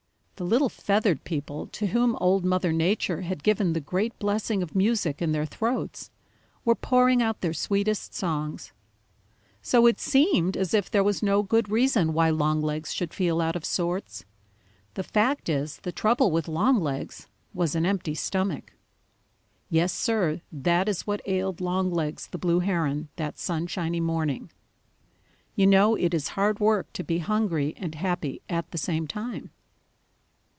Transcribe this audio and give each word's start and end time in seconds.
The 0.37 0.45
little 0.47 0.69
feathered 0.69 1.23
people 1.23 1.67
to 1.67 1.85
whom 1.85 2.15
Old 2.15 2.43
Mother 2.43 2.73
Nature 2.73 3.21
has 3.21 3.37
given 3.43 3.73
the 3.73 3.79
great 3.79 4.17
blessing 4.17 4.63
of 4.63 4.73
music 4.75 5.21
in 5.21 5.33
their 5.33 5.45
throats 5.45 6.09
were 6.65 6.73
pouring 6.73 7.21
out 7.21 7.41
their 7.41 7.53
sweetest 7.53 8.15
songs. 8.15 8.73
So 9.61 9.85
it 9.85 9.99
seemed 9.99 10.57
as 10.57 10.73
if 10.73 10.89
there 10.89 11.03
was 11.03 11.21
no 11.21 11.43
good 11.43 11.69
reason 11.69 12.11
why 12.11 12.31
Longlegs 12.31 12.91
should 12.91 13.13
feel 13.13 13.39
out 13.39 13.55
of 13.55 13.63
sorts. 13.63 14.25
The 14.95 15.03
fact 15.03 15.47
is 15.47 15.77
the 15.81 15.91
trouble 15.91 16.31
with 16.31 16.47
Longlegs 16.47 17.27
was 17.53 17.75
an 17.75 17.85
empty 17.85 18.15
stomach. 18.15 18.73
Yes, 19.69 19.93
Sir, 19.93 20.41
that 20.51 20.89
is 20.89 21.05
what 21.05 21.21
ailed 21.27 21.61
Longlegs 21.61 22.25
the 22.25 22.39
Blue 22.39 22.61
Heron 22.61 23.09
that 23.15 23.37
sunshiny 23.37 23.99
morning. 23.99 24.49
You 25.55 25.67
know 25.67 25.93
it 25.93 26.15
is 26.15 26.29
hard 26.29 26.59
work 26.59 26.91
to 26.93 27.03
be 27.03 27.19
hungry 27.19 27.75
and 27.77 27.93
happy 27.93 28.41
at 28.49 28.71
the 28.71 28.79
same 28.79 29.05
time. 29.05 29.51